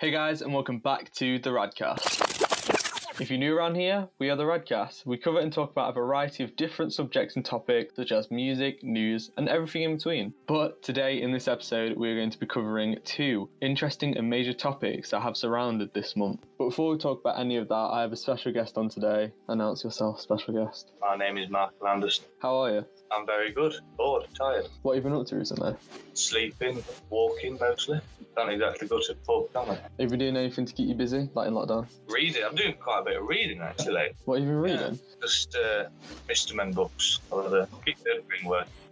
[0.00, 3.20] Hey guys, and welcome back to the Radcast.
[3.20, 5.04] If you're new around here, we are the Radcast.
[5.04, 8.82] We cover and talk about a variety of different subjects and topics, such as music,
[8.82, 10.32] news, and everything in between.
[10.46, 15.10] But today, in this episode, we're going to be covering two interesting and major topics
[15.10, 16.46] that have surrounded this month.
[16.56, 19.32] But before we talk about any of that, I have a special guest on today.
[19.48, 20.92] Announce yourself, special guest.
[21.02, 22.22] My name is Mark Landers.
[22.40, 22.86] How are you?
[23.12, 23.74] I'm very good.
[23.98, 24.66] Bored, tired.
[24.80, 25.74] What have you been up to recently?
[26.14, 28.00] Sleeping, walking mostly.
[28.36, 29.74] Don't exactly go to the pub, can I?
[29.74, 31.86] Have you been doing anything to keep you busy, like in lockdown?
[32.08, 32.42] Reading.
[32.44, 34.10] I'm doing quite a bit of reading actually.
[34.24, 34.98] What have you been reading?
[35.20, 35.86] Just uh,
[36.28, 36.54] Mr.
[36.54, 37.20] Men books.
[37.30, 38.22] Or the keep the.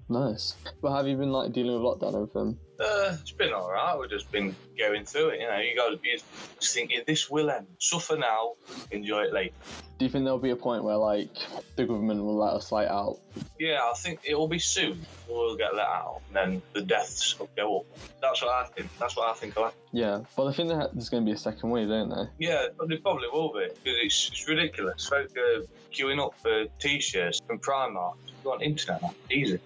[0.09, 0.55] Nice.
[0.81, 2.59] But have you been like dealing with lockdown and everything?
[2.81, 3.99] Uh, it's been alright.
[3.99, 5.41] We've just been going through it.
[5.41, 6.19] You know, you got to be
[6.61, 7.67] just thinking this will end.
[7.79, 8.53] Suffer now,
[8.91, 9.53] enjoy it later.
[9.99, 11.29] Do you think there'll be a point where like
[11.75, 13.19] the government will let us like out?
[13.59, 15.05] Yeah, I think it will be soon.
[15.29, 17.87] We'll get let out, and then the deaths will go up.
[18.23, 18.97] That's what I think.
[18.99, 19.79] That's what I think will happen.
[19.93, 22.47] Yeah, but I think that there's going to be a second wave, don't they?
[22.47, 25.07] Yeah, they probably will be because it's, it's ridiculous.
[25.07, 28.15] Folk are queuing up for t-shirts from Primark.
[28.53, 29.15] On internet, now.
[29.31, 29.61] easy.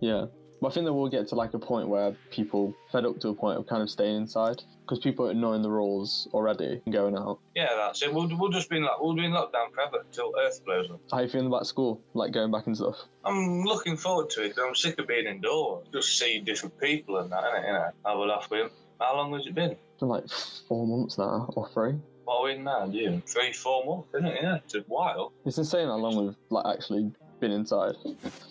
[0.00, 0.26] Yeah.
[0.60, 3.28] But I think that we'll get to like a point where people fed up to
[3.28, 6.92] a point of kind of staying inside because people are knowing the rules already and
[6.92, 7.38] going out.
[7.54, 8.12] Yeah, that's it.
[8.12, 11.00] We'll, we'll just be in like we'll be in lockdown forever until Earth blows up.
[11.10, 12.02] How you feeling about school?
[12.12, 12.96] Like going back and stuff?
[13.24, 14.58] I'm looking forward to it.
[14.62, 15.86] I'm sick of being indoors.
[15.92, 17.90] Just see different people and that, innit, you know.
[18.04, 18.70] Have a laugh with.
[19.00, 19.70] How long has it been?
[19.70, 21.94] It's been like four months now or three.
[22.24, 22.86] What are we in now?
[22.86, 23.22] June?
[23.26, 24.38] Three, four months, isn't it?
[24.42, 25.32] Yeah, it's a while.
[25.46, 27.94] It's insane how long we've like actually been inside.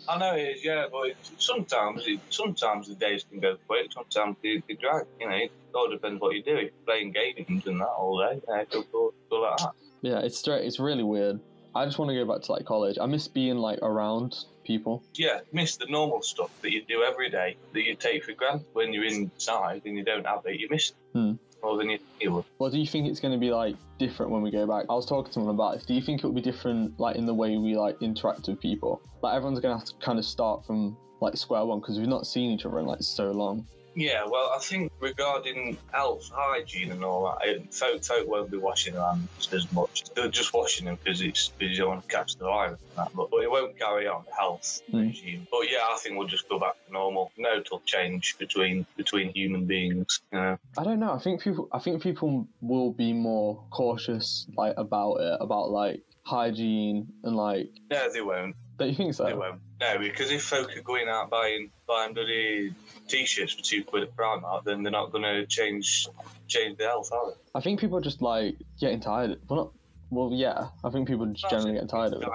[0.08, 3.92] I know it is, yeah, but it, sometimes it, sometimes the days can go quick,
[3.92, 5.06] sometimes they, they drag.
[5.20, 6.70] You know, it all depends what you're doing.
[6.86, 9.72] Playing games and that all day, yeah, it could go, go like that.
[10.02, 10.66] Yeah, it's straight.
[10.66, 11.40] It's really weird.
[11.76, 12.98] I just want to go back to like college.
[13.00, 14.36] I miss being like around
[14.70, 15.04] people.
[15.16, 18.68] Yeah, miss the normal stuff that you do every day that you take for granted
[18.74, 20.60] when you're inside and you don't have it.
[20.60, 21.34] You miss Hmm.
[21.64, 22.46] more than you, you would.
[22.60, 24.86] What do you think it's going to be like different when we go back?
[24.88, 25.86] I was talking to someone about this.
[25.88, 28.60] Do you think it will be different like in the way we like interact with
[28.62, 29.02] people?
[29.24, 32.08] Like everyone's going to have to kind of start from like square one because we've
[32.08, 33.66] not seen each other in like so long.
[33.96, 38.94] Yeah, well, I think regarding health, hygiene, and all that, folk, folk won't be washing
[38.94, 40.04] their hands as much.
[40.16, 43.06] They're just washing them because it's because you don't want to catch the virus and
[43.06, 43.16] that.
[43.16, 45.08] But, but it won't carry on health Mm.
[45.08, 45.48] regime.
[45.52, 47.32] But yeah, I think we'll just go back to normal.
[47.38, 50.22] No total change between between human beings.
[50.32, 50.58] You know?
[50.78, 51.14] I don't know.
[51.14, 51.68] I think people.
[51.72, 57.70] I think people will be more cautious like about it, about like hygiene and like.
[57.92, 58.56] No, they won't.
[58.78, 59.26] Don't you think so?
[59.26, 59.60] They won't.
[59.82, 62.74] No, because if folk are going out buying buying bloody
[63.08, 66.08] t-shirts for two quid at Primark, then they're not going to change
[66.48, 67.38] change their health, are they?
[67.56, 69.40] I think people are just like getting tired.
[69.48, 69.72] Well, not.
[70.12, 70.70] Well, yeah.
[70.84, 72.30] I think people just generally getting tired of it.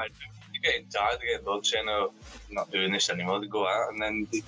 [0.64, 1.18] Getting tired.
[1.20, 2.10] They're getting bored, saying, "Oh,
[2.48, 4.42] I'm not doing this anymore." They go out and then, they,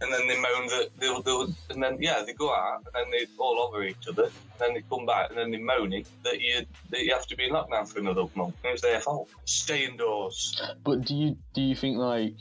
[0.00, 3.10] and then they moan that they'll, they'll, and then yeah, they go out and then
[3.12, 4.24] they all over each other.
[4.24, 7.36] And Then they come back and then they're moaning that you that you have to
[7.36, 8.56] be in lockdown for another month.
[8.64, 9.28] It's their fault.
[9.44, 10.60] Stay indoors.
[10.82, 12.34] But do you do you think like?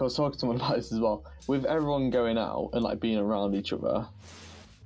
[0.00, 1.24] I was talking to someone about this as well.
[1.46, 4.08] With everyone going out and like being around each other,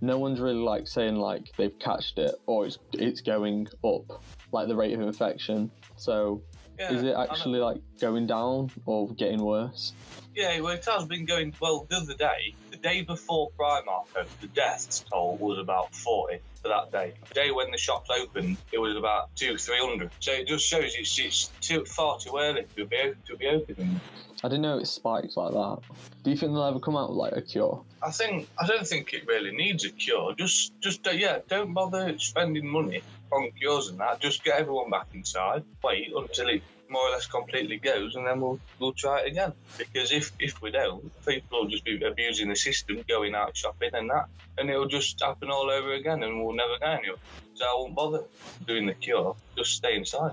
[0.01, 4.23] no one's really like saying like they've catched it or it's it's going up,
[4.53, 5.71] like the rate of infection.
[5.97, 6.43] So
[6.79, 9.93] Yeah, is it actually like going down or getting worse?
[10.35, 11.87] Yeah, well, it has been going well.
[11.89, 16.69] The other day, the day before Primark opened, the deaths toll was about forty for
[16.69, 17.15] that day.
[17.29, 20.11] The day when the shops opened, it was about two, three hundred.
[20.21, 24.01] So it just shows it's, it's too far too early to be to be open.
[24.45, 25.79] I didn't know it spiked like that.
[26.23, 27.83] Do you think they'll ever come out with like a cure?
[28.01, 30.33] I think I don't think it really needs a cure.
[30.37, 33.03] Just, just uh, yeah, don't bother spending money on
[33.59, 34.21] cures and that.
[34.21, 35.65] Just get everyone back inside.
[35.83, 39.53] Wait until it more or less completely goes, and then we'll we'll try it again.
[39.77, 43.91] Because if if we don't, people will just be abusing the system, going out shopping
[43.93, 47.19] and that, and it'll just happen all over again, and we'll never get anywhere.
[47.55, 48.25] So I won't bother
[48.67, 49.37] doing the cure.
[49.57, 50.33] Just stay inside.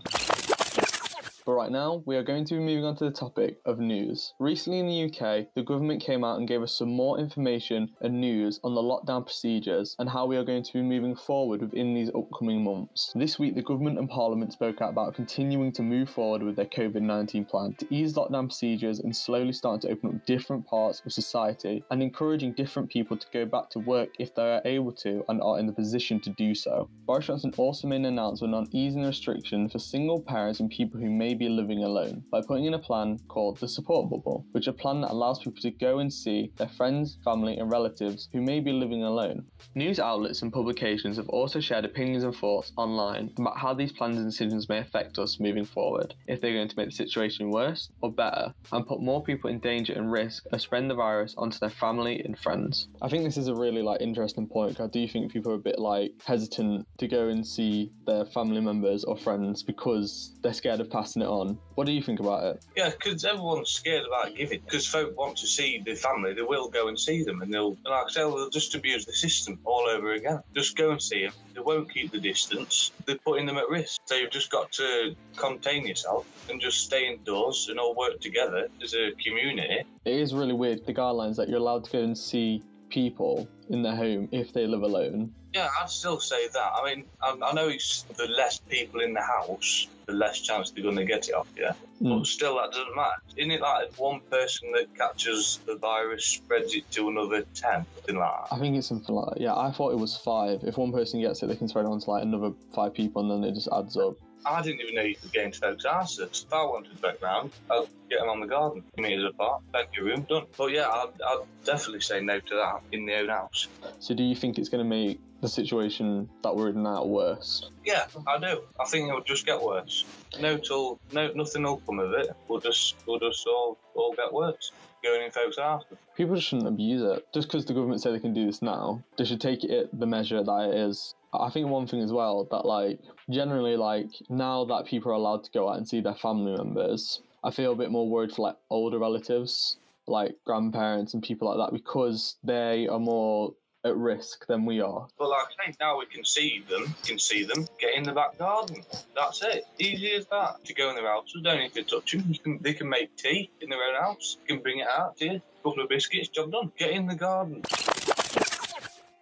[1.46, 4.34] But right now, we are going to be moving on to the topic of news.
[4.40, 8.20] Recently in the UK, the government came out and gave us some more information and
[8.20, 11.94] news on the lockdown procedures and how we are going to be moving forward within
[11.94, 13.12] these upcoming months.
[13.14, 16.66] This week, the government and parliament spoke out about continuing to move forward with their
[16.66, 21.04] COVID 19 plan to ease lockdown procedures and slowly starting to open up different parts
[21.06, 24.92] of society and encouraging different people to go back to work if they are able
[24.94, 26.90] to and are in the position to do so.
[27.06, 31.12] Boris Johnson also made an announcement on easing restrictions for single parents and people who
[31.12, 34.68] may be living alone by putting in a plan called the support bubble, which is
[34.70, 38.42] a plan that allows people to go and see their friends, family, and relatives who
[38.42, 39.46] may be living alone.
[39.76, 44.18] News outlets and publications have also shared opinions and thoughts online about how these plans
[44.18, 47.90] and decisions may affect us moving forward, if they're going to make the situation worse
[48.02, 51.60] or better, and put more people in danger and risk of spreading the virus onto
[51.60, 52.88] their family and friends.
[53.02, 54.80] I think this is a really like interesting point.
[54.80, 58.62] I do think people are a bit like hesitant to go and see their family
[58.62, 61.58] members or friends because they're scared of passing it on.
[61.76, 62.66] What do you think about it?
[62.76, 64.62] Yeah, because everyone's scared about giving.
[64.62, 67.70] Because folk want to see the family, they will go and see them, and they'll,
[67.70, 70.42] and like I say, they'll just abuse the system all over again.
[70.54, 71.34] Just go and see them.
[71.54, 72.92] They won't keep the distance.
[73.06, 74.02] They're putting them at risk.
[74.06, 78.68] So you've just got to contain yourself and just stay indoors and all work together
[78.84, 79.84] as a community.
[80.06, 83.82] It is really weird the guidelines that you're allowed to go and see people in
[83.82, 85.34] their home if they live alone.
[85.54, 86.72] Yeah, I'd still say that.
[86.76, 90.72] I mean, I, I know it's the less people in the house, the less chance
[90.72, 91.70] they're going to get it off you.
[92.02, 92.20] Mm.
[92.20, 93.22] But still, that doesn't matter.
[93.38, 97.86] Isn't it like if one person that catches the virus spreads it to another 10,
[97.96, 98.56] something like that?
[98.56, 99.56] I think it's something like yeah.
[99.56, 100.64] I thought it was five.
[100.64, 103.22] If one person gets it, they can spread it on to like another five people,
[103.22, 104.16] and then it just adds up.
[104.46, 106.46] I didn't even know you could get into folks' houses.
[106.48, 110.06] If I wanted back round, I'd get them on the garden, meters apart, back your
[110.06, 110.46] room, done.
[110.56, 113.68] But yeah, I'd, I'd definitely say no to that in the own house.
[114.00, 117.72] So do you think it's going to make the situation that we're in now worse?
[117.86, 118.64] Yeah, I do.
[118.80, 120.06] I think it'll just get worse.
[120.42, 122.36] No till no nothing will come of it.
[122.48, 124.72] We'll just we'll just all all get worse.
[125.04, 125.98] Going in folks' houses.
[126.18, 127.28] People shouldn't abuse it.
[127.32, 130.08] Just because the government say they can do this now, they should take it the
[130.08, 131.14] measure that it is.
[131.32, 133.00] I think one thing as well that like
[133.30, 137.22] generally like now that people are allowed to go out and see their family members,
[137.44, 139.78] I feel a bit more worried for like older relatives,
[140.08, 143.54] like grandparents and people like that, because they are more
[143.86, 145.08] at risk than we are.
[145.18, 148.12] But like I say, now we can see them, can see them, get in the
[148.12, 148.84] back garden.
[149.16, 149.66] That's it.
[149.80, 150.66] Easy as that.
[150.66, 152.34] To go in their houses, don't need to touch them.
[152.44, 154.38] Can, they can make tea in their own house.
[154.42, 155.42] You can bring it out to you.
[155.64, 156.72] couple of biscuits, job done.
[156.78, 157.62] Get in the garden.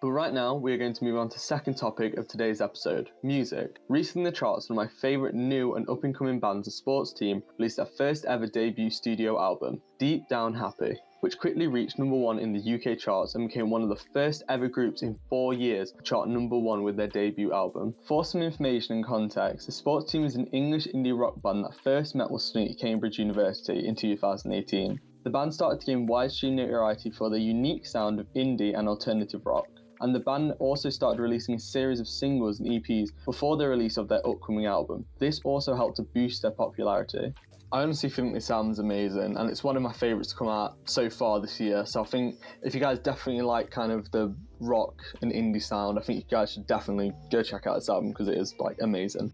[0.01, 3.11] But right now, we are going to move on to second topic of today's episode
[3.23, 3.77] music.
[3.87, 7.13] Recently, the charts, one of my favourite new and up and coming bands, the sports
[7.13, 12.17] team, released their first ever debut studio album, Deep Down Happy, which quickly reached number
[12.17, 15.53] one in the UK charts and became one of the first ever groups in four
[15.53, 17.95] years to chart number one with their debut album.
[18.05, 21.79] For some information and context, the sports team is an English indie rock band that
[21.81, 24.99] first met studying at Cambridge University in 2018.
[25.23, 29.45] The band started to gain widespread notoriety for their unique sound of indie and alternative
[29.45, 29.67] rock
[30.01, 33.95] and the band also started releasing a series of singles and EPs before the release
[33.95, 35.05] of their upcoming album.
[35.17, 37.33] This also helped to boost their popularity.
[37.73, 40.77] I honestly think this sounds amazing, and it's one of my favourites to come out
[40.85, 41.87] so far this year.
[41.87, 45.97] So I think if you guys definitely like kind of the rock and indie sound,
[45.97, 48.77] I think you guys should definitely go check out this album because it is like
[48.83, 49.33] amazing.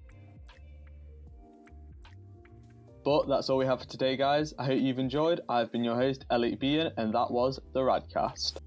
[3.04, 4.54] But that's all we have for today, guys.
[4.58, 5.42] I hope you've enjoyed.
[5.50, 8.62] I've been your host, Elliott Bean, and that was the Radcast.